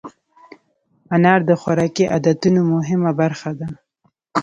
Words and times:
انار 1.15 1.39
د 1.49 1.51
خوراکي 1.61 2.05
عادتونو 2.13 2.61
مهمه 2.73 3.11
برخه 3.21 3.51
ده. 3.59 3.67